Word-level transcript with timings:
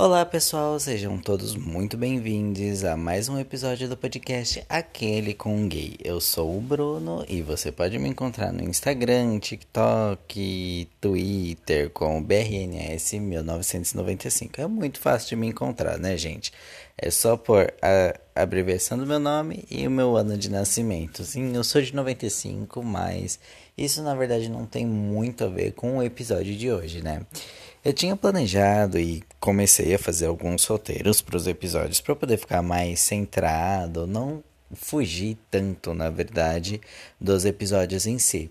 Olá 0.00 0.24
pessoal, 0.24 0.78
sejam 0.78 1.18
todos 1.18 1.56
muito 1.56 1.96
bem-vindos 1.96 2.84
a 2.84 2.96
mais 2.96 3.28
um 3.28 3.36
episódio 3.36 3.88
do 3.88 3.96
podcast 3.96 4.64
Aquele 4.68 5.34
com 5.34 5.66
Gay. 5.66 5.96
Eu 6.04 6.20
sou 6.20 6.56
o 6.56 6.60
Bruno 6.60 7.24
e 7.28 7.42
você 7.42 7.72
pode 7.72 7.98
me 7.98 8.08
encontrar 8.08 8.52
no 8.52 8.62
Instagram, 8.62 9.40
TikTok, 9.40 10.88
Twitter 11.00 11.90
com 11.90 12.24
BRNS1995. 12.24 14.60
É 14.60 14.68
muito 14.68 15.00
fácil 15.00 15.30
de 15.30 15.36
me 15.36 15.48
encontrar, 15.48 15.98
né, 15.98 16.16
gente? 16.16 16.52
É 17.00 17.10
só 17.10 17.36
por 17.36 17.72
a 17.80 18.42
abreviação 18.42 18.98
do 18.98 19.06
meu 19.06 19.20
nome 19.20 19.64
e 19.70 19.86
o 19.86 19.90
meu 19.90 20.16
ano 20.16 20.36
de 20.36 20.50
nascimento. 20.50 21.22
Sim, 21.22 21.54
eu 21.54 21.62
sou 21.62 21.80
de 21.80 21.94
95, 21.94 22.82
mas 22.82 23.38
isso 23.76 24.02
na 24.02 24.16
verdade 24.16 24.48
não 24.48 24.66
tem 24.66 24.84
muito 24.84 25.44
a 25.44 25.48
ver 25.48 25.72
com 25.72 25.98
o 25.98 26.02
episódio 26.02 26.56
de 26.56 26.72
hoje, 26.72 27.00
né? 27.00 27.22
Eu 27.84 27.92
tinha 27.92 28.16
planejado 28.16 28.98
e 28.98 29.22
comecei 29.38 29.94
a 29.94 29.98
fazer 29.98 30.26
alguns 30.26 30.64
roteiros 30.64 31.20
para 31.20 31.36
os 31.36 31.46
episódios 31.46 32.00
para 32.00 32.16
poder 32.16 32.36
ficar 32.36 32.62
mais 32.62 32.98
centrado, 32.98 34.04
não 34.04 34.42
fugir 34.74 35.38
tanto, 35.48 35.94
na 35.94 36.10
verdade, 36.10 36.80
dos 37.20 37.44
episódios 37.44 38.06
em 38.06 38.18
si. 38.18 38.50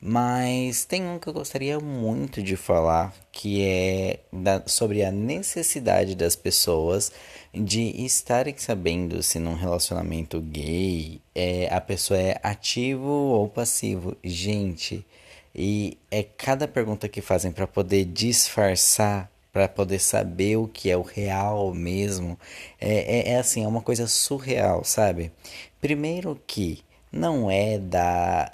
Mas 0.00 0.84
tem 0.84 1.04
um 1.04 1.18
que 1.18 1.28
eu 1.28 1.32
gostaria 1.32 1.80
muito 1.80 2.40
de 2.40 2.56
falar, 2.56 3.12
que 3.32 3.64
é 3.64 4.20
da, 4.32 4.62
sobre 4.66 5.02
a 5.04 5.10
necessidade 5.10 6.14
das 6.14 6.36
pessoas 6.36 7.10
de 7.52 8.04
estarem 8.04 8.54
sabendo 8.56 9.22
se 9.22 9.40
num 9.40 9.54
relacionamento 9.54 10.40
gay 10.40 11.20
é, 11.34 11.68
a 11.72 11.80
pessoa 11.80 12.20
é 12.20 12.38
ativo 12.42 13.08
ou 13.08 13.48
passivo. 13.48 14.16
Gente, 14.22 15.04
e 15.52 15.98
é 16.10 16.22
cada 16.22 16.68
pergunta 16.68 17.08
que 17.08 17.20
fazem 17.20 17.50
para 17.50 17.66
poder 17.66 18.04
disfarçar, 18.04 19.28
para 19.52 19.66
poder 19.66 19.98
saber 19.98 20.56
o 20.56 20.68
que 20.68 20.88
é 20.90 20.96
o 20.96 21.02
real 21.02 21.74
mesmo. 21.74 22.38
É, 22.80 23.30
é, 23.30 23.32
é 23.32 23.38
assim, 23.38 23.64
é 23.64 23.68
uma 23.68 23.82
coisa 23.82 24.06
surreal, 24.06 24.84
sabe? 24.84 25.32
Primeiro 25.80 26.40
que 26.46 26.84
não 27.10 27.50
é 27.50 27.78
da 27.78 28.48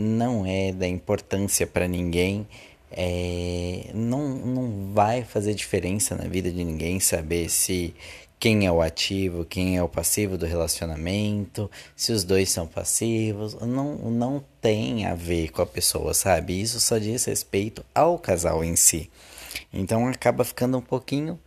não 0.00 0.46
é 0.46 0.72
da 0.72 0.88
importância 0.88 1.66
para 1.66 1.86
ninguém. 1.86 2.46
É, 2.90 3.90
não, 3.94 4.28
não 4.28 4.92
vai 4.92 5.22
fazer 5.22 5.54
diferença 5.54 6.16
na 6.16 6.24
vida 6.24 6.50
de 6.50 6.64
ninguém 6.64 6.98
saber 6.98 7.48
se 7.48 7.94
quem 8.40 8.66
é 8.66 8.72
o 8.72 8.80
ativo, 8.80 9.44
quem 9.44 9.76
é 9.76 9.82
o 9.82 9.88
passivo 9.88 10.38
do 10.38 10.46
relacionamento, 10.46 11.70
se 11.94 12.10
os 12.10 12.24
dois 12.24 12.48
são 12.48 12.66
passivos, 12.66 13.54
não, 13.60 13.96
não 13.96 14.42
tem 14.62 15.04
a 15.04 15.14
ver 15.14 15.50
com 15.50 15.60
a 15.60 15.66
pessoa, 15.66 16.14
sabe? 16.14 16.58
Isso 16.58 16.80
só 16.80 16.96
diz 16.96 17.26
respeito 17.26 17.84
ao 17.94 18.18
casal 18.18 18.64
em 18.64 18.74
si. 18.76 19.10
Então 19.72 20.08
acaba 20.08 20.42
ficando 20.42 20.78
um 20.78 20.82
pouquinho 20.82 21.38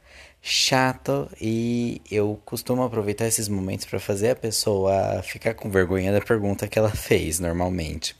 chato 0.45 1.29
e 1.39 2.01
eu 2.11 2.37
costumo 2.43 2.83
aproveitar 2.83 3.25
esses 3.25 3.47
momentos 3.47 3.85
para 3.85 3.97
fazer 3.97 4.31
a 4.31 4.35
pessoa 4.35 5.23
ficar 5.23 5.53
com 5.53 5.69
vergonha 5.69 6.11
da 6.11 6.19
pergunta 6.19 6.67
que 6.67 6.77
ela 6.77 6.89
fez 6.91 7.39
normalmente. 7.39 8.13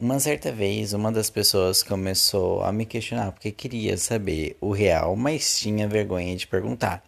Uma 0.00 0.20
certa 0.20 0.52
vez, 0.52 0.92
uma 0.92 1.10
das 1.10 1.28
pessoas 1.28 1.82
começou 1.82 2.62
a 2.62 2.70
me 2.70 2.86
questionar 2.86 3.32
porque 3.32 3.50
queria 3.50 3.98
saber 3.98 4.56
o 4.60 4.70
real, 4.70 5.16
mas 5.16 5.58
tinha 5.58 5.88
vergonha 5.88 6.36
de 6.36 6.46
perguntar. 6.46 7.02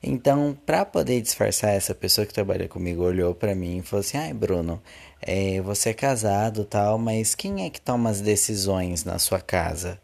Então, 0.00 0.56
para 0.64 0.84
poder 0.84 1.20
disfarçar, 1.20 1.74
essa 1.74 1.92
pessoa 1.92 2.24
que 2.24 2.32
trabalha 2.32 2.68
comigo 2.68 3.02
olhou 3.02 3.34
para 3.34 3.56
mim 3.56 3.78
e 3.78 3.82
falou 3.82 4.02
assim: 4.02 4.16
Ai, 4.16 4.32
Bruno, 4.32 4.80
é, 5.20 5.60
você 5.60 5.90
é 5.90 5.94
casado 5.94 6.64
tal, 6.64 6.96
mas 6.98 7.34
quem 7.34 7.66
é 7.66 7.70
que 7.70 7.80
toma 7.80 8.10
as 8.10 8.20
decisões 8.20 9.02
na 9.02 9.18
sua 9.18 9.40
casa? 9.40 10.00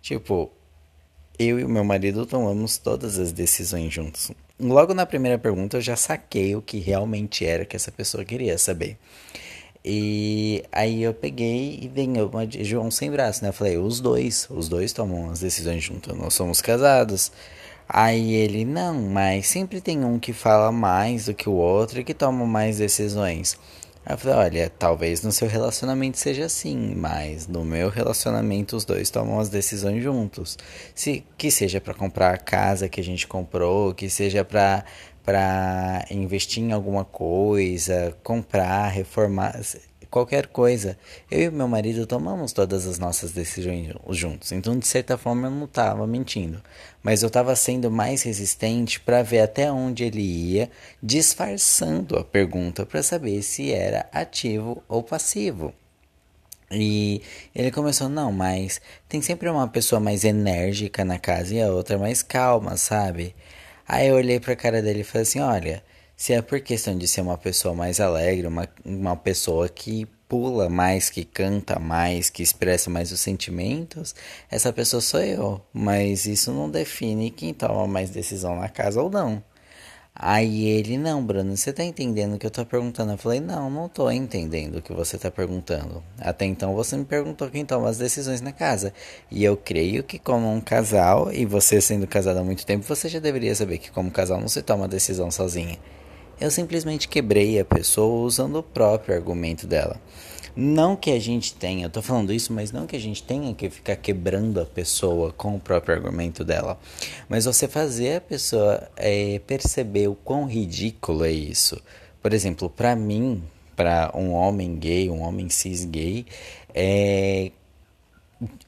Tipo, 0.00 0.52
eu 1.38 1.58
e 1.58 1.64
o 1.64 1.68
meu 1.68 1.84
marido 1.84 2.26
tomamos 2.26 2.78
todas 2.78 3.18
as 3.18 3.32
decisões 3.32 3.92
juntos. 3.92 4.30
Logo 4.58 4.94
na 4.94 5.04
primeira 5.04 5.38
pergunta, 5.38 5.76
eu 5.76 5.80
já 5.80 5.96
saquei 5.96 6.54
o 6.54 6.62
que 6.62 6.78
realmente 6.78 7.44
era 7.44 7.64
que 7.64 7.74
essa 7.74 7.90
pessoa 7.90 8.24
queria 8.24 8.56
saber. 8.56 8.96
E 9.84 10.64
aí 10.72 11.02
eu 11.02 11.12
peguei 11.12 11.78
e 11.82 12.46
de 12.46 12.64
João 12.64 12.90
sem 12.90 13.10
braço, 13.10 13.42
né? 13.42 13.50
Eu 13.50 13.52
falei, 13.52 13.76
os 13.76 14.00
dois, 14.00 14.48
os 14.48 14.68
dois 14.68 14.92
tomam 14.92 15.30
as 15.30 15.40
decisões 15.40 15.84
juntos, 15.84 16.16
nós 16.16 16.32
somos 16.32 16.62
casados. 16.62 17.30
Aí 17.86 18.32
ele, 18.32 18.64
não, 18.64 18.94
mas 18.94 19.46
sempre 19.46 19.80
tem 19.80 20.04
um 20.04 20.18
que 20.18 20.32
fala 20.32 20.72
mais 20.72 21.26
do 21.26 21.34
que 21.34 21.48
o 21.48 21.52
outro 21.52 22.00
e 22.00 22.04
que 22.04 22.14
toma 22.14 22.46
mais 22.46 22.78
decisões. 22.78 23.58
Eu 24.06 24.18
falei, 24.18 24.36
olha, 24.36 24.70
talvez 24.78 25.22
no 25.22 25.32
seu 25.32 25.48
relacionamento 25.48 26.18
seja 26.18 26.44
assim, 26.44 26.94
mas 26.94 27.48
no 27.48 27.64
meu 27.64 27.88
relacionamento 27.88 28.76
os 28.76 28.84
dois 28.84 29.08
tomam 29.08 29.40
as 29.40 29.48
decisões 29.48 30.02
juntos. 30.02 30.58
Se 30.94 31.24
que 31.38 31.50
seja 31.50 31.80
para 31.80 31.94
comprar 31.94 32.34
a 32.34 32.38
casa 32.38 32.88
que 32.88 33.00
a 33.00 33.04
gente 33.04 33.26
comprou, 33.26 33.94
que 33.94 34.10
seja 34.10 34.44
para 34.44 36.04
investir 36.10 36.62
em 36.62 36.72
alguma 36.72 37.02
coisa, 37.04 38.14
comprar, 38.22 38.88
reformar, 38.88 39.58
qualquer 40.14 40.46
coisa. 40.46 40.96
Eu 41.28 41.40
e 41.40 41.50
meu 41.50 41.66
marido 41.66 42.06
tomamos 42.06 42.52
todas 42.52 42.86
as 42.86 43.00
nossas 43.00 43.32
decisões 43.32 43.92
juntos, 44.10 44.52
então 44.52 44.78
de 44.78 44.86
certa 44.86 45.18
forma 45.18 45.48
eu 45.48 45.50
não 45.50 45.64
estava 45.64 46.06
mentindo, 46.06 46.62
mas 47.02 47.24
eu 47.24 47.26
estava 47.26 47.56
sendo 47.56 47.90
mais 47.90 48.22
resistente 48.22 49.00
para 49.00 49.24
ver 49.24 49.40
até 49.40 49.72
onde 49.72 50.04
ele 50.04 50.22
ia, 50.22 50.70
disfarçando 51.02 52.16
a 52.16 52.22
pergunta 52.22 52.86
para 52.86 53.02
saber 53.02 53.42
se 53.42 53.72
era 53.72 54.08
ativo 54.12 54.80
ou 54.88 55.02
passivo. 55.02 55.74
E 56.70 57.20
ele 57.52 57.72
começou, 57.72 58.08
não, 58.08 58.30
mas 58.30 58.80
tem 59.08 59.20
sempre 59.20 59.48
uma 59.48 59.66
pessoa 59.66 59.98
mais 59.98 60.22
enérgica 60.22 61.04
na 61.04 61.18
casa 61.18 61.54
e 61.56 61.60
a 61.60 61.72
outra 61.72 61.98
mais 61.98 62.22
calma, 62.22 62.76
sabe? 62.76 63.34
Aí 63.86 64.08
eu 64.08 64.14
olhei 64.14 64.38
pra 64.38 64.54
cara 64.54 64.80
dele 64.80 65.00
e 65.00 65.04
falei 65.04 65.22
assim: 65.22 65.40
olha, 65.40 65.82
se 66.16 66.32
é 66.32 66.42
por 66.42 66.60
questão 66.60 66.96
de 66.96 67.08
ser 67.08 67.20
uma 67.20 67.36
pessoa 67.36 67.74
mais 67.74 68.00
alegre, 68.00 68.46
uma, 68.46 68.68
uma 68.84 69.16
pessoa 69.16 69.68
que 69.68 70.06
pula 70.28 70.68
mais, 70.68 71.10
que 71.10 71.24
canta 71.24 71.78
mais, 71.78 72.30
que 72.30 72.42
expressa 72.42 72.90
mais 72.90 73.12
os 73.12 73.20
sentimentos, 73.20 74.14
essa 74.50 74.72
pessoa 74.72 75.00
sou 75.00 75.20
eu. 75.20 75.60
Mas 75.72 76.26
isso 76.26 76.52
não 76.52 76.70
define 76.70 77.30
quem 77.30 77.52
toma 77.54 77.86
mais 77.86 78.10
decisão 78.10 78.56
na 78.56 78.68
casa 78.68 79.02
ou 79.02 79.10
não. 79.10 79.42
Aí 80.16 80.66
ele, 80.66 80.96
não, 80.96 81.24
Bruno, 81.24 81.56
você 81.56 81.72
tá 81.72 81.82
entendendo 81.82 82.34
o 82.34 82.38
que 82.38 82.46
eu 82.46 82.50
tô 82.50 82.64
perguntando? 82.64 83.12
Eu 83.12 83.18
falei, 83.18 83.40
não, 83.40 83.68
não 83.68 83.88
tô 83.88 84.08
entendendo 84.10 84.76
o 84.76 84.82
que 84.82 84.92
você 84.92 85.18
tá 85.18 85.28
perguntando. 85.28 86.04
Até 86.18 86.44
então 86.44 86.72
você 86.74 86.96
me 86.96 87.04
perguntou 87.04 87.50
quem 87.50 87.64
toma 87.64 87.88
as 87.88 87.98
decisões 87.98 88.40
na 88.40 88.52
casa. 88.52 88.94
E 89.28 89.42
eu 89.42 89.56
creio 89.56 90.04
que 90.04 90.18
como 90.18 90.52
um 90.52 90.60
casal, 90.60 91.32
e 91.32 91.44
você 91.44 91.80
sendo 91.80 92.06
casado 92.06 92.38
há 92.38 92.44
muito 92.44 92.64
tempo, 92.64 92.84
você 92.84 93.08
já 93.08 93.18
deveria 93.18 93.54
saber 93.56 93.78
que 93.78 93.90
como 93.90 94.08
casal 94.10 94.40
não 94.40 94.48
se 94.48 94.62
toma 94.62 94.86
decisão 94.86 95.32
sozinha. 95.32 95.78
Eu 96.44 96.50
simplesmente 96.50 97.08
quebrei 97.08 97.58
a 97.58 97.64
pessoa 97.64 98.22
usando 98.22 98.56
o 98.56 98.62
próprio 98.62 99.14
argumento 99.14 99.66
dela. 99.66 99.98
Não 100.54 100.94
que 100.94 101.10
a 101.10 101.18
gente 101.18 101.54
tenha, 101.54 101.86
eu 101.86 101.90
tô 101.90 102.02
falando 102.02 102.34
isso, 102.34 102.52
mas 102.52 102.70
não 102.70 102.86
que 102.86 102.94
a 102.94 103.00
gente 103.00 103.22
tenha 103.22 103.54
que 103.54 103.70
ficar 103.70 103.96
quebrando 103.96 104.60
a 104.60 104.66
pessoa 104.66 105.32
com 105.32 105.56
o 105.56 105.58
próprio 105.58 105.94
argumento 105.94 106.44
dela. 106.44 106.78
Mas 107.30 107.46
você 107.46 107.66
fazer 107.66 108.16
a 108.16 108.20
pessoa 108.20 108.86
é, 108.94 109.38
perceber 109.46 110.08
o 110.08 110.14
quão 110.14 110.44
ridículo 110.44 111.24
é 111.24 111.30
isso. 111.30 111.80
Por 112.20 112.34
exemplo, 112.34 112.68
para 112.68 112.94
mim, 112.94 113.42
para 113.74 114.12
um 114.14 114.32
homem 114.32 114.76
gay, 114.76 115.08
um 115.08 115.22
homem 115.22 115.48
cis 115.48 115.86
gay, 115.86 116.26
é, 116.74 117.52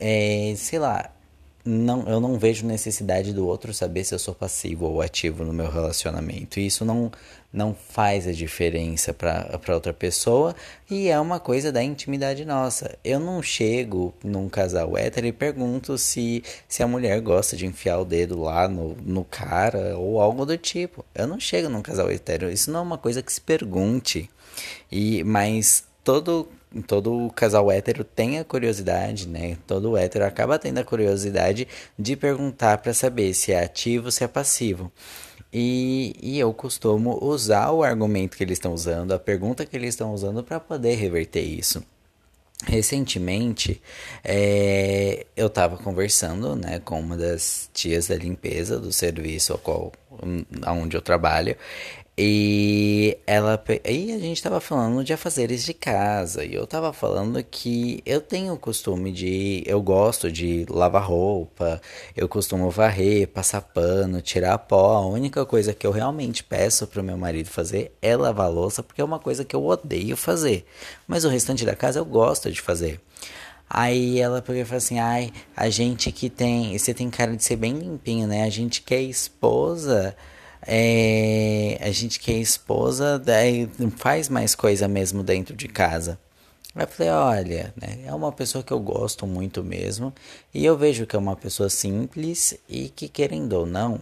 é 0.00 0.54
sei 0.56 0.78
lá, 0.78 1.10
não, 1.66 2.06
eu 2.08 2.20
não 2.20 2.38
vejo 2.38 2.64
necessidade 2.64 3.32
do 3.32 3.46
outro 3.46 3.74
saber 3.74 4.04
se 4.04 4.14
eu 4.14 4.18
sou 4.18 4.34
passivo 4.34 4.86
ou 4.86 5.02
ativo 5.02 5.44
no 5.44 5.52
meu 5.52 5.68
relacionamento. 5.68 6.60
E 6.60 6.66
isso 6.66 6.84
não, 6.84 7.10
não 7.52 7.74
faz 7.74 8.26
a 8.26 8.32
diferença 8.32 9.12
para 9.12 9.74
outra 9.74 9.92
pessoa 9.92 10.54
e 10.88 11.08
é 11.08 11.18
uma 11.18 11.40
coisa 11.40 11.72
da 11.72 11.82
intimidade 11.82 12.44
nossa. 12.44 12.96
Eu 13.02 13.18
não 13.18 13.42
chego 13.42 14.14
num 14.22 14.48
casal 14.48 14.96
hétero 14.96 15.26
e 15.26 15.32
pergunto 15.32 15.98
se, 15.98 16.44
se 16.68 16.82
a 16.82 16.86
mulher 16.86 17.20
gosta 17.20 17.56
de 17.56 17.66
enfiar 17.66 17.98
o 17.98 18.04
dedo 18.04 18.40
lá 18.40 18.68
no, 18.68 18.96
no 19.04 19.24
cara 19.24 19.98
ou 19.98 20.20
algo 20.20 20.46
do 20.46 20.56
tipo. 20.56 21.04
Eu 21.14 21.26
não 21.26 21.40
chego 21.40 21.68
num 21.68 21.82
casal 21.82 22.08
hétero. 22.08 22.48
Isso 22.48 22.70
não 22.70 22.80
é 22.80 22.82
uma 22.82 22.98
coisa 22.98 23.22
que 23.22 23.32
se 23.32 23.40
pergunte. 23.40 24.30
E, 24.90 25.24
mas 25.24 25.84
todo 26.04 26.48
todo 26.86 27.30
casal 27.34 27.70
hétero 27.70 28.04
tem 28.04 28.38
a 28.38 28.44
curiosidade, 28.44 29.28
né? 29.28 29.56
Todo 29.66 29.96
hétero 29.96 30.24
acaba 30.24 30.58
tendo 30.58 30.78
a 30.78 30.84
curiosidade 30.84 31.66
de 31.98 32.16
perguntar 32.16 32.78
para 32.78 32.92
saber 32.92 33.34
se 33.34 33.52
é 33.52 33.62
ativo, 33.62 34.10
se 34.10 34.24
é 34.24 34.28
passivo. 34.28 34.90
E, 35.52 36.14
e 36.20 36.38
eu 36.38 36.52
costumo 36.52 37.18
usar 37.24 37.70
o 37.70 37.82
argumento 37.82 38.36
que 38.36 38.44
eles 38.44 38.58
estão 38.58 38.74
usando, 38.74 39.12
a 39.12 39.18
pergunta 39.18 39.64
que 39.64 39.76
eles 39.76 39.90
estão 39.90 40.12
usando 40.12 40.42
para 40.42 40.60
poder 40.60 40.96
reverter 40.96 41.40
isso. 41.40 41.82
Recentemente, 42.64 43.82
é, 44.24 45.26
eu 45.36 45.46
estava 45.46 45.76
conversando 45.76 46.56
né, 46.56 46.80
com 46.80 46.98
uma 46.98 47.16
das 47.16 47.70
tias 47.72 48.08
da 48.08 48.16
limpeza 48.16 48.78
do 48.78 48.90
serviço 48.92 49.52
ao 49.52 49.58
qual, 49.58 49.92
onde 50.66 50.96
eu 50.96 51.02
trabalho 51.02 51.54
E 52.18 53.18
ela 53.26 53.62
e 53.84 54.10
a 54.10 54.18
gente 54.18 54.42
tava 54.42 54.58
falando 54.58 55.04
de 55.04 55.12
afazeres 55.12 55.62
de 55.62 55.74
casa. 55.74 56.46
E 56.46 56.54
eu 56.54 56.66
tava 56.66 56.90
falando 56.90 57.42
que 57.44 58.02
eu 58.06 58.22
tenho 58.22 58.54
o 58.54 58.58
costume 58.58 59.12
de. 59.12 59.62
Eu 59.66 59.82
gosto 59.82 60.32
de 60.32 60.64
lavar 60.70 61.04
roupa, 61.04 61.78
eu 62.16 62.26
costumo 62.26 62.70
varrer, 62.70 63.28
passar 63.28 63.60
pano, 63.60 64.22
tirar 64.22 64.56
pó. 64.60 64.96
A 64.96 65.06
única 65.06 65.44
coisa 65.44 65.74
que 65.74 65.86
eu 65.86 65.90
realmente 65.90 66.42
peço 66.42 66.86
pro 66.86 67.02
meu 67.02 67.18
marido 67.18 67.50
fazer 67.50 67.94
é 68.00 68.16
lavar 68.16 68.50
louça, 68.50 68.82
porque 68.82 69.02
é 69.02 69.04
uma 69.04 69.18
coisa 69.18 69.44
que 69.44 69.54
eu 69.54 69.66
odeio 69.66 70.16
fazer. 70.16 70.64
Mas 71.06 71.26
o 71.26 71.28
restante 71.28 71.66
da 71.66 71.76
casa 71.76 71.98
eu 71.98 72.04
gosto 72.06 72.50
de 72.50 72.62
fazer. 72.62 72.98
Aí 73.68 74.18
ela 74.20 74.40
pegou 74.40 74.62
e 74.62 74.64
falou 74.64 74.78
assim: 74.78 74.98
ai, 74.98 75.30
a 75.54 75.68
gente 75.68 76.10
que 76.10 76.30
tem. 76.30 76.78
Você 76.78 76.94
tem 76.94 77.10
cara 77.10 77.36
de 77.36 77.44
ser 77.44 77.56
bem 77.56 77.74
limpinho, 77.74 78.26
né? 78.26 78.44
A 78.44 78.50
gente 78.50 78.80
que 78.80 78.94
é 78.94 79.02
esposa 79.02 80.16
é, 80.62 81.78
a 81.80 81.90
gente 81.90 82.20
que 82.20 82.32
é 82.32 82.36
esposa, 82.36 83.18
daí 83.18 83.68
faz 83.96 84.28
mais 84.28 84.54
coisa 84.54 84.86
mesmo 84.86 85.22
dentro 85.22 85.54
de 85.54 85.68
casa. 85.68 86.18
Aí 86.74 86.84
eu 86.84 86.88
falei, 86.88 87.12
olha, 87.12 87.74
né, 87.80 88.00
é 88.04 88.12
uma 88.12 88.30
pessoa 88.30 88.62
que 88.62 88.72
eu 88.72 88.78
gosto 88.78 89.26
muito 89.26 89.64
mesmo, 89.64 90.12
e 90.52 90.64
eu 90.64 90.76
vejo 90.76 91.06
que 91.06 91.16
é 91.16 91.18
uma 91.18 91.34
pessoa 91.34 91.70
simples 91.70 92.54
e 92.68 92.90
que, 92.90 93.08
querendo 93.08 93.54
ou 93.54 93.64
não, 93.66 94.00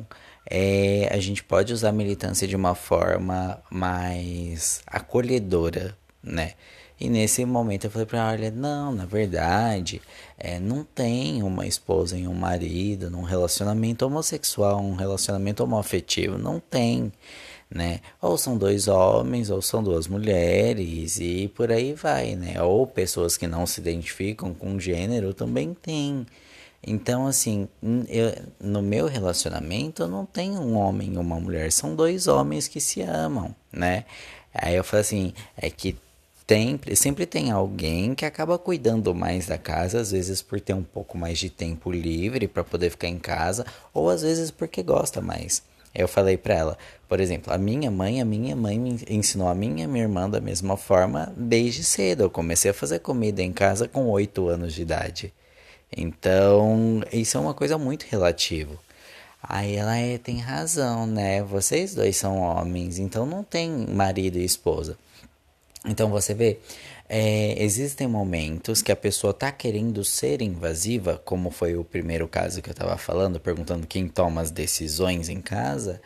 é, 0.51 1.09
a 1.11 1.19
gente 1.19 1.43
pode 1.43 1.73
usar 1.73 1.91
a 1.91 1.93
militância 1.93 2.47
de 2.47 2.57
uma 2.57 2.75
forma 2.75 3.63
mais 3.71 4.83
acolhedora, 4.87 5.97
né? 6.23 6.55
E 7.01 7.09
nesse 7.09 7.45
momento 7.45 7.85
eu 7.85 7.91
falei 7.91 8.07
para 8.07 8.35
ela, 8.35 8.51
não, 8.53 8.93
na 8.93 9.05
verdade, 9.05 10.01
é, 10.39 10.61
não 10.61 10.85
tem 10.85 11.43
uma 11.43 11.67
esposa 11.67 12.17
e 12.17 12.27
um 12.27 12.35
marido 12.35 13.11
num 13.11 13.23
relacionamento 13.23 14.07
homossexual, 14.07 14.81
um 14.81 14.95
relacionamento 14.95 15.65
homoafetivo, 15.65 16.39
não 16.39 16.61
tem, 16.61 17.13
né? 17.69 18.01
Ou 18.23 18.39
são 18.39 18.57
dois 18.57 18.87
homens, 18.87 19.51
ou 19.51 19.61
são 19.61 19.83
duas 19.83 20.07
mulheres, 20.07 21.19
e 21.19 21.49
por 21.49 21.73
aí 21.73 21.95
vai, 21.95 22.37
né? 22.37 22.63
Ou 22.63 22.87
pessoas 22.87 23.37
que 23.37 23.49
não 23.49 23.67
se 23.67 23.81
identificam 23.81 24.55
com 24.55 24.79
gênero 24.79 25.35
também 25.35 25.75
tem. 25.75 26.25
Então, 26.87 27.27
assim, 27.27 27.67
eu, 28.09 28.35
no 28.61 28.83
meu 28.83 29.07
relacionamento 29.07 30.07
não 30.07 30.27
tem 30.27 30.53
um 30.53 30.77
homem 30.77 31.15
e 31.15 31.19
uma 31.19 31.41
mulher, 31.41 31.73
são 31.73 31.97
dois 31.97 32.29
homens 32.29 32.69
que 32.69 32.81
se 32.81 33.01
amam, 33.03 33.55
né? 33.73 34.05
Aí 34.55 34.77
eu 34.77 34.85
falei 34.85 35.01
assim, 35.01 35.35
é 35.57 35.69
que 35.71 35.97
tem, 36.47 36.79
sempre 36.95 37.25
tem 37.25 37.51
alguém 37.51 38.15
que 38.15 38.25
acaba 38.25 38.59
cuidando 38.59 39.15
mais 39.15 39.47
da 39.47 39.57
casa, 39.57 40.01
às 40.01 40.11
vezes 40.11 40.43
por 40.43 40.61
ter 40.61 40.75
um 40.75 40.83
pouco 40.83 41.17
mais 41.17 41.39
de 41.39 41.49
tempo 41.49 41.91
livre 41.91 42.47
para 42.47 42.63
poder 42.63 42.91
ficar 42.91 43.09
em 43.09 43.19
casa, 43.19 43.65
ou 43.93 44.11
às 44.11 44.23
vezes 44.23 44.51
porque 44.51 44.83
gosta 44.83 45.21
mais. 45.21 45.63
Eu 45.95 46.09
falei 46.09 46.37
para 46.37 46.55
ela, 46.55 46.79
por 47.09 47.21
exemplo, 47.21 47.53
a 47.53 47.57
minha 47.57 47.91
mãe, 47.91 48.21
a 48.21 48.25
minha 48.25 48.57
mãe 48.57 48.79
me 48.79 49.01
ensinou 49.09 49.49
a 49.49 49.55
minha 49.55 49.87
minha 49.87 50.05
irmã 50.05 50.29
da 50.29 50.41
mesma 50.41 50.77
forma 50.77 51.33
desde 51.37 51.85
cedo. 51.85 52.25
Eu 52.25 52.31
comecei 52.31 52.73
a 52.73 52.75
fazer 52.75 52.99
comida 52.99 53.41
em 53.43 53.53
casa 53.53 53.87
com 53.87 54.09
8 54.11 54.49
anos 54.49 54.75
de 54.75 54.83
idade. 54.83 55.33
Então, 55.97 57.01
isso 57.13 57.37
é 57.37 57.41
uma 57.41 57.55
coisa 57.55 57.79
muito 57.79 58.07
relativa. 58.11 58.75
Aí 59.41 59.77
ela 59.77 59.97
é, 59.97 60.19
tem 60.19 60.39
razão, 60.39 61.07
né? 61.07 61.43
Vocês 61.43 61.95
dois 61.95 62.17
são 62.17 62.39
homens, 62.39 62.99
então 62.99 63.25
não 63.25 63.45
tem 63.45 63.71
marido 63.71 64.39
e 64.39 64.45
esposa. 64.45 64.99
Então 65.85 66.09
você 66.11 66.33
vê, 66.33 66.59
é, 67.09 67.63
existem 67.63 68.07
momentos 68.07 68.81
que 68.81 68.91
a 68.91 68.97
pessoa 68.97 69.35
tá 69.35 69.53
querendo 69.53 70.03
ser 70.03 70.41
invasiva, 70.41 71.21
como 71.25 71.51
foi 71.51 71.77
o 71.77 71.85
primeiro 71.85 72.27
caso 72.27 72.63
que 72.63 72.71
eu 72.71 72.73
estava 72.73 72.97
falando, 72.97 73.39
perguntando 73.39 73.87
quem 73.87 74.09
toma 74.09 74.41
as 74.41 74.51
decisões 74.51 75.29
em 75.29 75.43
casa, 75.43 76.01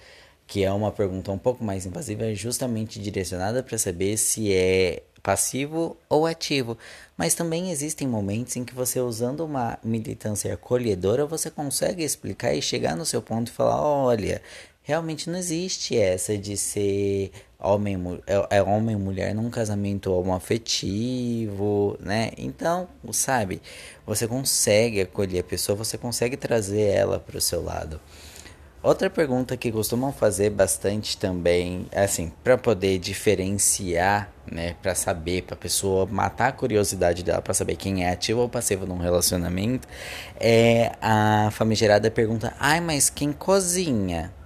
que 0.47 0.65
é 0.65 0.73
uma 0.73 0.91
pergunta 0.91 1.31
um 1.31 1.39
pouco 1.39 1.63
mais 1.63 1.87
invasiva, 1.87 2.25
é 2.25 2.35
justamente 2.35 2.99
direcionada 3.01 3.63
para 3.63 3.79
saber 3.79 4.17
se 4.17 4.53
é 4.53 5.03
passivo 5.23 5.97
ou 6.09 6.27
ativo. 6.27 6.77
Mas 7.17 7.35
também 7.35 7.71
existem 7.71 8.09
momentos 8.09 8.57
em 8.57 8.65
que 8.65 8.75
você, 8.75 9.01
usando 9.01 9.45
uma 9.45 9.79
militância 9.85 10.53
acolhedora, 10.55 11.27
você 11.27 11.51
consegue 11.51 12.03
explicar 12.03 12.55
e 12.55 12.63
chegar 12.63 12.97
no 12.97 13.05
seu 13.05 13.21
ponto 13.23 13.49
e 13.49 13.53
falar: 13.53 13.81
olha, 13.83 14.43
realmente 14.89 15.29
não 15.29 15.39
existe 15.39 15.99
essa 15.99 16.39
de 16.39 16.57
ser 16.57 17.31
homem 17.59 17.95
é, 18.27 18.57
é 18.57 18.63
homem 18.63 18.97
e 18.97 18.99
mulher 18.99 19.35
num 19.35 19.51
casamento 19.51 20.11
homoafetivo, 20.11 21.99
né? 22.01 22.31
Então, 22.39 22.89
sabe, 23.13 23.61
você 24.07 24.27
consegue 24.27 25.03
acolher 25.03 25.41
a 25.41 25.45
pessoa, 25.45 25.77
você 25.77 25.99
consegue 25.99 26.39
trazer 26.39 26.85
ela 26.85 27.21
para 27.21 27.37
o 27.37 27.41
seu 27.41 27.63
lado. 27.63 28.01
Outra 28.83 29.11
pergunta 29.11 29.59
que 29.59 29.71
costumam 29.71 30.11
fazer 30.11 30.49
bastante 30.49 31.19
também, 31.19 31.87
assim, 31.95 32.33
para 32.43 32.57
poder 32.57 32.99
diferenciar, 32.99 34.33
né, 34.51 34.75
para 34.81 34.95
saber, 34.95 35.43
para 35.43 35.55
pessoa 35.55 36.07
matar 36.07 36.49
a 36.49 36.53
curiosidade 36.53 37.23
dela 37.23 37.43
para 37.43 37.53
saber 37.53 37.77
quem 37.77 38.07
é 38.07 38.11
ativo 38.11 38.41
ou 38.41 38.49
passivo 38.49 38.87
num 38.87 38.97
relacionamento, 38.97 39.87
é 40.41 40.93
a 41.03 41.51
famigerada 41.51 42.11
pergunta: 42.11 42.55
"Ai, 42.59 42.81
mas 42.81 43.11
quem 43.11 43.33
cozinha?" 43.35 44.38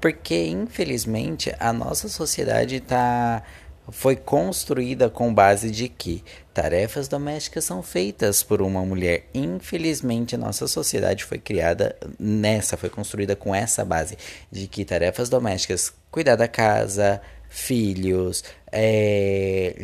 Porque, 0.00 0.46
infelizmente, 0.46 1.54
a 1.60 1.72
nossa 1.72 2.08
sociedade 2.08 2.80
tá, 2.80 3.42
foi 3.90 4.16
construída 4.16 5.10
com 5.10 5.32
base 5.32 5.70
de 5.70 5.88
que 5.88 6.24
tarefas 6.54 7.06
domésticas 7.06 7.64
são 7.64 7.82
feitas 7.82 8.42
por 8.42 8.62
uma 8.62 8.84
mulher. 8.84 9.26
Infelizmente, 9.34 10.34
a 10.34 10.38
nossa 10.38 10.66
sociedade 10.66 11.24
foi 11.24 11.38
criada 11.38 11.96
nessa, 12.18 12.76
foi 12.76 12.88
construída 12.88 13.36
com 13.36 13.54
essa 13.54 13.84
base 13.84 14.16
de 14.50 14.66
que 14.66 14.84
tarefas 14.84 15.28
domésticas, 15.28 15.92
cuidar 16.10 16.36
da 16.36 16.48
casa, 16.48 17.20
filhos, 17.50 18.44
é, 18.72 19.74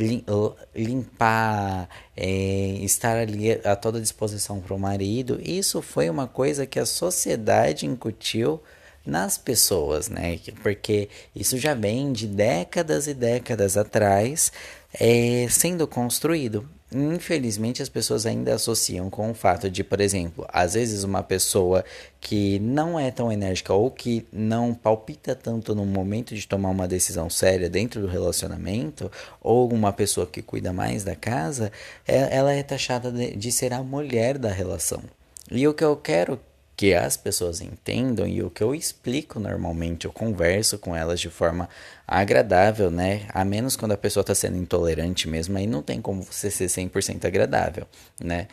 limpar, 0.74 1.88
é, 2.16 2.26
estar 2.82 3.16
ali 3.16 3.52
a 3.52 3.74
toda 3.74 4.00
disposição 4.00 4.60
para 4.60 4.72
o 4.72 4.78
marido, 4.78 5.40
isso 5.42 5.82
foi 5.82 6.08
uma 6.08 6.28
coisa 6.28 6.64
que 6.64 6.78
a 6.78 6.86
sociedade 6.86 7.84
incutiu 7.84 8.62
nas 9.06 9.38
pessoas, 9.38 10.08
né? 10.08 10.38
Porque 10.62 11.08
isso 11.34 11.56
já 11.56 11.74
vem 11.74 12.12
de 12.12 12.26
décadas 12.26 13.06
e 13.06 13.14
décadas 13.14 13.76
atrás 13.76 14.52
é, 14.92 15.46
sendo 15.48 15.86
construído. 15.86 16.68
Infelizmente, 16.92 17.82
as 17.82 17.88
pessoas 17.88 18.26
ainda 18.26 18.54
associam 18.54 19.10
com 19.10 19.30
o 19.30 19.34
fato 19.34 19.68
de, 19.68 19.82
por 19.82 20.00
exemplo, 20.00 20.46
às 20.48 20.74
vezes 20.74 21.02
uma 21.02 21.20
pessoa 21.20 21.84
que 22.20 22.60
não 22.60 22.98
é 22.98 23.10
tão 23.10 23.30
enérgica 23.30 23.74
ou 23.74 23.90
que 23.90 24.24
não 24.32 24.72
palpita 24.72 25.34
tanto 25.34 25.74
no 25.74 25.84
momento 25.84 26.34
de 26.34 26.46
tomar 26.46 26.70
uma 26.70 26.86
decisão 26.86 27.28
séria 27.28 27.68
dentro 27.68 28.00
do 28.00 28.06
relacionamento, 28.06 29.10
ou 29.40 29.68
uma 29.72 29.92
pessoa 29.92 30.26
que 30.26 30.40
cuida 30.40 30.72
mais 30.72 31.02
da 31.02 31.16
casa, 31.16 31.72
é, 32.06 32.36
ela 32.36 32.52
é 32.52 32.62
taxada 32.62 33.10
de, 33.10 33.36
de 33.36 33.50
ser 33.50 33.72
a 33.72 33.82
mulher 33.82 34.38
da 34.38 34.50
relação. 34.50 35.02
E 35.50 35.66
o 35.66 35.74
que 35.74 35.84
eu 35.84 35.96
quero 35.96 36.40
que 36.76 36.92
as 36.94 37.16
pessoas 37.16 37.60
entendam 37.60 38.26
e 38.26 38.42
o 38.42 38.50
que 38.50 38.62
eu 38.62 38.74
explico 38.74 39.40
normalmente, 39.40 40.04
eu 40.04 40.12
converso 40.12 40.78
com 40.78 40.94
elas 40.94 41.18
de 41.18 41.30
forma 41.30 41.68
agradável, 42.06 42.90
né? 42.90 43.26
A 43.30 43.44
menos 43.44 43.76
quando 43.76 43.92
a 43.92 43.96
pessoa 43.96 44.20
está 44.20 44.34
sendo 44.34 44.58
intolerante 44.58 45.26
mesmo, 45.26 45.56
aí 45.56 45.66
não 45.66 45.82
tem 45.82 46.02
como 46.02 46.22
você 46.22 46.50
ser 46.50 46.66
100% 46.66 47.24
agradável, 47.24 47.86
né? 48.20 48.46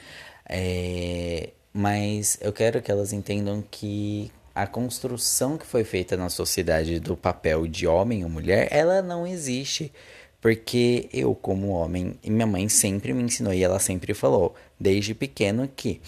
É... 0.47 1.49
Mas 1.73 2.37
eu 2.39 2.53
quero 2.53 2.81
que 2.81 2.91
elas 2.91 3.11
entendam 3.11 3.63
que 3.69 4.31
a 4.55 4.67
construção 4.67 5.57
que 5.57 5.65
foi 5.65 5.83
feita 5.83 6.15
na 6.15 6.29
sociedade 6.29 6.99
do 6.99 7.17
papel 7.17 7.67
de 7.67 7.87
homem 7.87 8.23
ou 8.23 8.29
mulher, 8.29 8.67
ela 8.71 9.01
não 9.01 9.25
existe. 9.27 9.91
Porque 10.39 11.09
eu, 11.13 11.33
como 11.33 11.69
homem, 11.69 12.19
e 12.21 12.29
minha 12.29 12.45
mãe 12.45 12.67
sempre 12.67 13.13
me 13.13 13.23
ensinou 13.23 13.53
e 13.53 13.63
ela 13.63 13.79
sempre 13.79 14.13
falou, 14.13 14.53
desde 14.77 15.15
pequeno, 15.15 15.69
que 15.73 16.01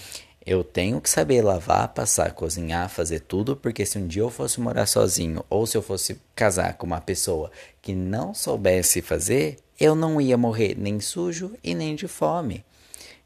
eu 0.45 0.63
tenho 0.63 1.01
que 1.01 1.09
saber 1.09 1.41
lavar, 1.41 1.87
passar, 1.87 2.31
cozinhar, 2.33 2.87
fazer 2.87 3.21
tudo, 3.21 3.55
porque 3.55 3.85
se 3.85 3.97
um 3.97 4.05
dia 4.05 4.21
eu 4.21 4.29
fosse 4.29 4.61
morar 4.61 4.85
sozinho 4.85 5.43
ou 5.49 5.65
se 5.65 5.75
eu 5.75 5.81
fosse 5.81 6.21
casar 6.35 6.75
com 6.75 6.85
uma 6.85 7.01
pessoa 7.01 7.51
que 7.81 7.95
não 7.95 8.33
soubesse 8.33 9.01
fazer, 9.01 9.57
eu 9.79 9.95
não 9.95 10.21
ia 10.21 10.37
morrer 10.37 10.75
nem 10.77 10.99
sujo 10.99 11.53
e 11.63 11.73
nem 11.73 11.95
de 11.95 12.07
fome. 12.07 12.63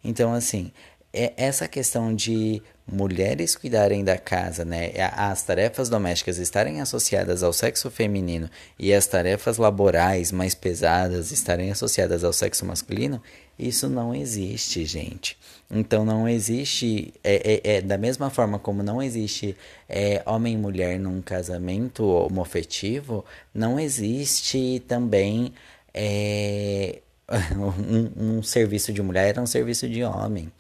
Então, 0.02 0.34
assim, 0.34 0.72
é 1.12 1.34
essa 1.36 1.68
questão 1.68 2.16
de 2.16 2.62
mulheres 2.92 3.56
cuidarem 3.56 4.04
da 4.04 4.18
casa, 4.18 4.66
né, 4.66 4.92
as 5.14 5.44
tarefas 5.44 5.90
domésticas 5.90 6.38
estarem 6.38 6.82
associadas 6.82 7.44
ao 7.44 7.54
sexo 7.54 7.90
feminino 7.90 8.50
e 8.78 8.94
as 8.94 9.08
tarefas 9.08 9.58
laborais 9.58 10.32
mais 10.32 10.56
pesadas 10.56 11.32
estarem 11.32 11.72
associadas 11.72 12.24
ao 12.24 12.34
sexo 12.34 12.66
masculino, 12.66 13.22
isso 13.58 13.90
não 13.90 14.16
existe, 14.16 14.86
gente. 14.86 15.38
Então 15.70 16.06
não 16.06 16.28
existe, 16.28 17.14
é, 17.24 17.62
é, 17.64 17.76
é 17.76 17.82
da 17.82 17.98
mesma 17.98 18.30
forma 18.30 18.58
como 18.58 18.82
não 18.82 19.02
existe 19.02 19.56
é, 19.88 20.24
homem 20.26 20.54
e 20.54 20.58
mulher 20.58 21.00
num 21.00 21.22
casamento 21.22 22.06
homofetivo, 22.06 23.26
não 23.54 23.80
existe 23.80 24.82
também 24.88 25.54
é, 25.94 27.02
um, 27.56 28.38
um 28.38 28.44
serviço 28.44 28.92
de 28.94 29.02
mulher, 29.02 29.38
é 29.38 29.42
um 29.42 29.48
serviço 29.48 29.88
de 29.88 30.04
homem. 30.04 30.52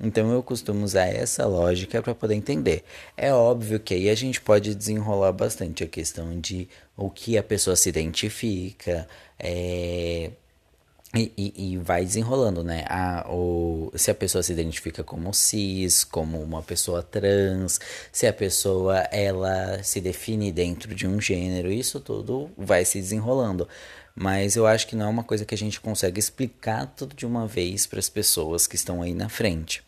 Então 0.00 0.32
eu 0.32 0.42
costumo 0.42 0.84
usar 0.84 1.06
essa 1.06 1.44
lógica 1.46 2.00
para 2.02 2.14
poder 2.14 2.34
entender. 2.34 2.84
É 3.16 3.32
óbvio 3.32 3.80
que 3.80 3.94
aí 3.94 4.08
a 4.08 4.14
gente 4.14 4.40
pode 4.40 4.74
desenrolar 4.74 5.32
bastante 5.32 5.82
a 5.82 5.88
questão 5.88 6.38
de 6.40 6.68
o 6.96 7.10
que 7.10 7.36
a 7.36 7.42
pessoa 7.42 7.74
se 7.76 7.88
identifica, 7.88 9.08
é, 9.38 10.30
e, 11.14 11.32
e, 11.38 11.72
e, 11.72 11.76
vai 11.78 12.04
desenrolando, 12.04 12.62
né? 12.62 12.84
A, 12.86 13.24
se 13.94 14.10
a 14.10 14.14
pessoa 14.14 14.42
se 14.42 14.52
identifica 14.52 15.02
como 15.02 15.32
cis, 15.32 16.04
como 16.04 16.40
uma 16.42 16.62
pessoa 16.62 17.02
trans, 17.02 17.80
se 18.12 18.26
a 18.26 18.32
pessoa 18.32 18.98
ela 19.10 19.82
se 19.82 20.02
define 20.02 20.52
dentro 20.52 20.94
de 20.94 21.06
um 21.06 21.18
gênero, 21.18 21.72
isso 21.72 21.98
tudo 21.98 22.50
vai 22.58 22.84
se 22.84 23.00
desenrolando. 23.00 23.66
Mas 24.14 24.54
eu 24.56 24.66
acho 24.66 24.86
que 24.86 24.96
não 24.96 25.06
é 25.06 25.08
uma 25.08 25.24
coisa 25.24 25.44
que 25.46 25.54
a 25.54 25.58
gente 25.58 25.80
consegue 25.80 26.20
explicar 26.20 26.86
tudo 26.94 27.16
de 27.16 27.24
uma 27.24 27.46
vez 27.46 27.86
para 27.86 28.00
as 28.00 28.08
pessoas 28.10 28.66
que 28.66 28.76
estão 28.76 29.00
aí 29.00 29.14
na 29.14 29.28
frente. 29.30 29.82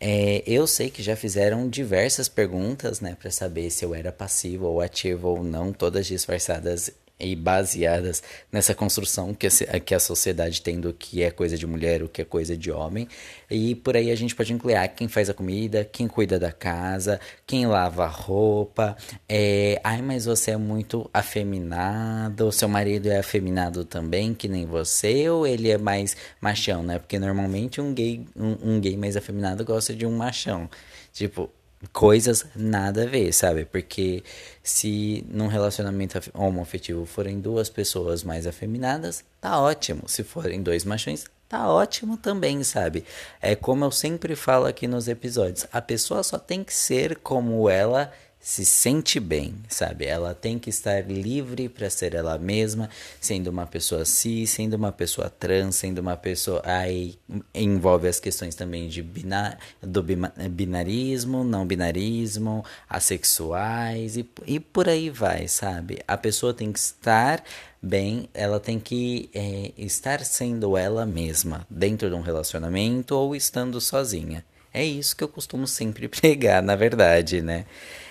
É, 0.00 0.42
eu 0.46 0.66
sei 0.66 0.90
que 0.90 1.02
já 1.02 1.16
fizeram 1.16 1.68
diversas 1.68 2.28
perguntas, 2.28 3.00
né, 3.00 3.16
para 3.18 3.30
saber 3.30 3.70
se 3.70 3.84
eu 3.84 3.94
era 3.94 4.12
passivo 4.12 4.66
ou 4.66 4.80
ativo 4.80 5.28
ou 5.28 5.42
não, 5.42 5.72
todas 5.72 6.06
disfarçadas 6.06 6.90
e 7.18 7.36
baseadas 7.36 8.22
nessa 8.50 8.74
construção 8.74 9.32
que 9.32 9.46
a, 9.46 9.80
que 9.80 9.94
a 9.94 10.00
sociedade 10.00 10.60
tem 10.60 10.80
do 10.80 10.92
que 10.92 11.22
é 11.22 11.30
coisa 11.30 11.56
de 11.56 11.66
mulher, 11.66 12.02
o 12.02 12.08
que 12.08 12.22
é 12.22 12.24
coisa 12.24 12.56
de 12.56 12.70
homem. 12.70 13.08
E 13.50 13.74
por 13.76 13.96
aí 13.96 14.10
a 14.10 14.16
gente 14.16 14.34
pode 14.34 14.52
incluir 14.52 14.74
ah, 14.74 14.88
quem 14.88 15.06
faz 15.08 15.30
a 15.30 15.34
comida, 15.34 15.84
quem 15.84 16.08
cuida 16.08 16.38
da 16.38 16.50
casa, 16.50 17.20
quem 17.46 17.66
lava 17.66 18.04
a 18.04 18.08
roupa. 18.08 18.96
É, 19.28 19.80
Ai, 19.84 20.02
mas 20.02 20.24
você 20.24 20.52
é 20.52 20.56
muito 20.56 21.08
afeminado, 21.12 22.50
seu 22.50 22.68
marido 22.68 23.08
é 23.08 23.18
afeminado 23.18 23.84
também, 23.84 24.34
que 24.34 24.48
nem 24.48 24.66
você, 24.66 25.28
ou 25.28 25.46
ele 25.46 25.70
é 25.70 25.78
mais 25.78 26.16
machão, 26.40 26.82
né? 26.82 26.98
Porque 26.98 27.18
normalmente 27.18 27.80
um 27.80 27.94
gay, 27.94 28.26
um, 28.36 28.74
um 28.74 28.80
gay 28.80 28.96
mais 28.96 29.16
afeminado 29.16 29.64
gosta 29.64 29.94
de 29.94 30.04
um 30.04 30.16
machão. 30.16 30.68
Tipo, 31.12 31.50
coisas 31.92 32.46
nada 32.54 33.02
a 33.02 33.06
ver, 33.06 33.32
sabe? 33.32 33.64
Porque 33.64 34.22
se 34.62 35.24
num 35.28 35.46
relacionamento 35.46 36.18
homoafetivo 36.32 37.04
forem 37.06 37.40
duas 37.40 37.68
pessoas 37.68 38.22
mais 38.22 38.46
afeminadas, 38.46 39.24
tá 39.40 39.60
ótimo. 39.60 40.08
Se 40.08 40.22
forem 40.22 40.62
dois 40.62 40.84
machões, 40.84 41.26
tá 41.48 41.68
ótimo 41.68 42.16
também, 42.16 42.62
sabe? 42.64 43.04
É 43.40 43.54
como 43.54 43.84
eu 43.84 43.90
sempre 43.90 44.34
falo 44.34 44.66
aqui 44.66 44.86
nos 44.86 45.08
episódios, 45.08 45.66
a 45.72 45.80
pessoa 45.80 46.22
só 46.22 46.38
tem 46.38 46.64
que 46.64 46.74
ser 46.74 47.16
como 47.16 47.68
ela 47.68 48.12
se 48.44 48.62
sente 48.62 49.18
bem, 49.18 49.54
sabe? 49.70 50.04
Ela 50.04 50.34
tem 50.34 50.58
que 50.58 50.68
estar 50.68 51.10
livre 51.10 51.66
para 51.66 51.88
ser 51.88 52.12
ela 52.12 52.38
mesma, 52.38 52.90
sendo 53.18 53.46
uma 53.46 53.66
pessoa 53.66 54.04
cis, 54.04 54.50
sendo 54.50 54.74
uma 54.74 54.92
pessoa 54.92 55.30
trans, 55.30 55.76
sendo 55.76 56.00
uma 56.00 56.14
pessoa. 56.14 56.60
Aí 56.62 57.18
envolve 57.54 58.06
as 58.06 58.20
questões 58.20 58.54
também 58.54 58.86
de 58.86 59.02
binar, 59.02 59.58
do 59.80 60.02
binarismo, 60.02 61.42
não 61.42 61.66
binarismo, 61.66 62.62
assexuais 62.86 64.18
e, 64.18 64.28
e 64.46 64.60
por 64.60 64.90
aí 64.90 65.08
vai, 65.08 65.48
sabe? 65.48 66.00
A 66.06 66.18
pessoa 66.18 66.52
tem 66.52 66.70
que 66.70 66.78
estar 66.78 67.42
bem, 67.80 68.28
ela 68.34 68.60
tem 68.60 68.78
que 68.78 69.30
é, 69.32 69.72
estar 69.78 70.22
sendo 70.22 70.76
ela 70.76 71.06
mesma 71.06 71.66
dentro 71.70 72.10
de 72.10 72.14
um 72.14 72.20
relacionamento 72.20 73.14
ou 73.14 73.34
estando 73.34 73.80
sozinha. 73.80 74.44
É 74.74 74.84
isso 74.84 75.16
que 75.16 75.22
eu 75.22 75.28
costumo 75.28 75.66
sempre 75.68 76.08
pregar, 76.10 76.60
na 76.62 76.74
verdade, 76.74 77.40
né? 77.40 77.64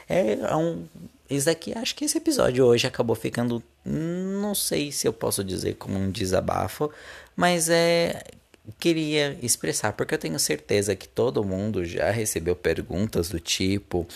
É, 0.08 0.34
é 0.34 0.55
um. 0.55 0.86
Isso 1.29 1.48
daqui, 1.48 1.74
acho 1.77 1.96
que 1.96 2.05
esse 2.05 2.17
episódio 2.17 2.65
hoje 2.65 2.88
acabou 2.88 3.15
ficando. 3.15 3.62
Não 3.86 4.55
sei 4.55 4.91
se 4.91 5.08
eu 5.08 5.12
posso 5.13 5.43
dizer 5.43 5.75
como 5.75 5.98
um 5.98 6.10
desabafo, 6.10 6.89
mas 7.36 7.70
é. 7.70 8.24
Queria 8.79 9.38
expressar, 9.41 9.91
porque 9.91 10.13
eu 10.13 10.17
tenho 10.17 10.39
certeza 10.39 10.96
que 10.96 11.05
todo 11.05 11.43
mundo 11.43 11.84
já 11.84 12.10
recebeu 12.12 12.55
perguntas 12.55 13.27
do 13.27 13.38
tipo, 13.38 14.08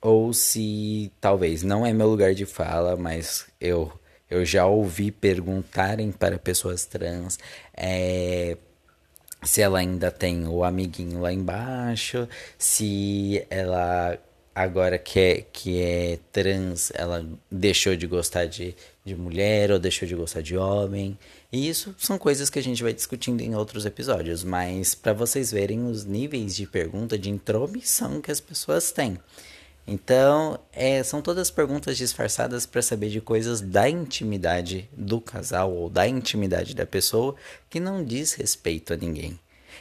ou 0.00 0.32
se 0.32 1.10
talvez 1.20 1.64
não 1.64 1.84
é 1.84 1.92
meu 1.92 2.08
lugar 2.08 2.32
de 2.32 2.46
fala, 2.46 2.94
mas 2.96 3.46
eu, 3.60 3.92
eu 4.30 4.44
já 4.44 4.64
ouvi 4.64 5.10
perguntarem 5.10 6.12
para 6.12 6.38
pessoas 6.38 6.84
trans 6.86 7.36
é, 7.76 8.56
se 9.42 9.60
ela 9.60 9.78
ainda 9.78 10.10
tem 10.10 10.46
o 10.46 10.64
amiguinho 10.64 11.20
lá 11.20 11.32
embaixo, 11.32 12.28
se 12.58 13.44
ela 13.50 14.18
agora 14.56 14.98
que 14.98 15.20
é, 15.20 15.44
que 15.52 15.78
é 15.78 16.18
trans, 16.32 16.90
ela 16.94 17.22
deixou 17.50 17.94
de 17.94 18.06
gostar 18.06 18.46
de, 18.46 18.74
de 19.04 19.14
mulher 19.14 19.70
ou 19.70 19.78
deixou 19.78 20.08
de 20.08 20.14
gostar 20.14 20.40
de 20.40 20.56
homem. 20.56 21.18
E 21.52 21.68
isso 21.68 21.94
são 21.98 22.16
coisas 22.16 22.48
que 22.48 22.58
a 22.58 22.62
gente 22.62 22.82
vai 22.82 22.94
discutindo 22.94 23.42
em 23.42 23.54
outros 23.54 23.84
episódios, 23.84 24.42
mas 24.42 24.94
para 24.94 25.12
vocês 25.12 25.52
verem 25.52 25.86
os 25.86 26.06
níveis 26.06 26.56
de 26.56 26.66
pergunta, 26.66 27.18
de 27.18 27.28
intromissão 27.28 28.22
que 28.22 28.30
as 28.30 28.40
pessoas 28.40 28.90
têm. 28.90 29.18
Então, 29.86 30.58
é, 30.72 31.02
são 31.02 31.22
todas 31.22 31.50
perguntas 31.50 31.96
disfarçadas 31.96 32.66
para 32.66 32.82
saber 32.82 33.08
de 33.08 33.20
coisas 33.20 33.60
da 33.60 33.88
intimidade 33.88 34.90
do 34.92 35.20
casal 35.20 35.72
ou 35.72 35.88
da 35.88 36.08
intimidade 36.08 36.74
da 36.74 36.84
pessoa 36.84 37.36
que 37.70 37.78
não 37.78 38.04
diz 38.04 38.32
respeito 38.32 38.92
a 38.92 38.96
ninguém. 38.96 39.38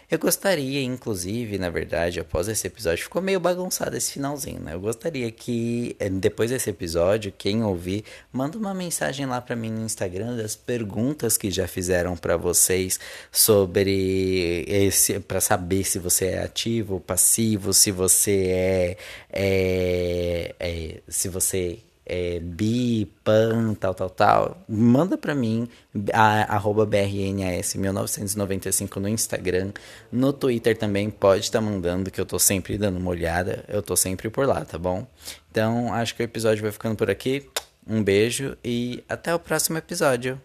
Eu 0.09 0.19
gostaria, 0.19 0.83
inclusive, 0.83 1.57
na 1.57 1.69
verdade, 1.69 2.19
após 2.19 2.47
esse 2.47 2.67
episódio, 2.67 3.03
ficou 3.03 3.21
meio 3.21 3.39
bagunçado 3.39 3.97
esse 3.97 4.13
finalzinho, 4.13 4.59
né? 4.59 4.75
Eu 4.75 4.79
gostaria 4.79 5.31
que, 5.31 5.95
eh, 5.99 6.09
depois 6.09 6.51
desse 6.51 6.69
episódio, 6.69 7.33
quem 7.35 7.63
ouvir, 7.63 8.03
manda 8.31 8.57
uma 8.57 8.73
mensagem 8.73 9.25
lá 9.25 9.41
para 9.41 9.55
mim 9.55 9.71
no 9.71 9.83
Instagram 9.83 10.37
das 10.37 10.55
perguntas 10.55 11.37
que 11.37 11.49
já 11.49 11.67
fizeram 11.67 12.15
para 12.15 12.37
vocês 12.37 12.99
sobre 13.31 14.63
esse, 14.67 15.19
para 15.19 15.41
saber 15.41 15.83
se 15.83 15.97
você 15.97 16.25
é 16.27 16.43
ativo, 16.43 16.99
passivo, 16.99 17.73
se 17.73 17.91
você 17.91 18.47
é, 18.49 18.97
é, 19.31 20.55
é 20.59 21.01
se 21.07 21.29
você 21.29 21.79
é, 22.05 22.39
bi, 22.39 23.11
pan, 23.23 23.73
tal, 23.73 23.95
tal, 23.95 24.09
tal, 24.09 24.63
manda 24.69 25.17
para 25.17 25.33
mim, 25.33 25.67
a, 26.13 26.55
arroba 26.55 26.85
BRNAS1995 26.85 28.97
no 28.97 29.09
Instagram, 29.09 29.71
no 30.11 30.31
Twitter 30.31 30.77
também 30.77 31.09
pode 31.09 31.45
estar 31.45 31.59
tá 31.59 31.65
mandando, 31.65 32.11
que 32.11 32.21
eu 32.21 32.25
tô 32.25 32.37
sempre 32.37 32.77
dando 32.77 32.97
uma 32.97 33.09
olhada, 33.09 33.65
eu 33.67 33.81
tô 33.81 33.95
sempre 33.95 34.29
por 34.29 34.45
lá, 34.45 34.63
tá 34.63 34.77
bom? 34.77 35.07
Então, 35.49 35.91
acho 35.93 36.13
que 36.15 36.21
o 36.21 36.25
episódio 36.25 36.61
vai 36.61 36.71
ficando 36.71 36.95
por 36.95 37.09
aqui, 37.09 37.49
um 37.87 38.03
beijo 38.03 38.55
e 38.63 39.03
até 39.09 39.33
o 39.33 39.39
próximo 39.39 39.77
episódio. 39.77 40.39